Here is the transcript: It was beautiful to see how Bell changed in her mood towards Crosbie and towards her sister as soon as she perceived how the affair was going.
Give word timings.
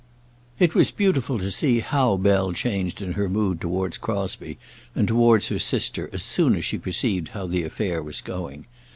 It 0.57 0.73
was 0.73 0.89
beautiful 0.89 1.37
to 1.37 1.51
see 1.51 1.77
how 1.81 2.17
Bell 2.17 2.53
changed 2.53 3.03
in 3.03 3.11
her 3.11 3.29
mood 3.29 3.61
towards 3.61 3.99
Crosbie 3.99 4.57
and 4.95 5.07
towards 5.07 5.49
her 5.49 5.59
sister 5.59 6.09
as 6.11 6.23
soon 6.23 6.55
as 6.55 6.65
she 6.65 6.79
perceived 6.79 7.27
how 7.27 7.45
the 7.45 7.61
affair 7.61 8.01
was 8.01 8.19
going. 8.19 8.65